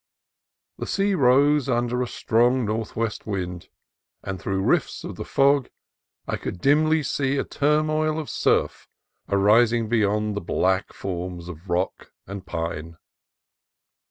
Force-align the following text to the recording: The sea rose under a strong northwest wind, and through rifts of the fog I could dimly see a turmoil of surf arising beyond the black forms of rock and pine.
The 0.79 0.87
sea 0.87 1.13
rose 1.13 1.69
under 1.69 2.01
a 2.01 2.07
strong 2.07 2.65
northwest 2.65 3.27
wind, 3.27 3.69
and 4.23 4.39
through 4.41 4.63
rifts 4.63 5.03
of 5.03 5.15
the 5.15 5.23
fog 5.23 5.69
I 6.27 6.37
could 6.37 6.59
dimly 6.59 7.03
see 7.03 7.37
a 7.37 7.43
turmoil 7.43 8.17
of 8.17 8.27
surf 8.27 8.87
arising 9.29 9.89
beyond 9.89 10.35
the 10.35 10.41
black 10.41 10.91
forms 10.91 11.47
of 11.47 11.69
rock 11.69 12.13
and 12.25 12.43
pine. 12.47 12.97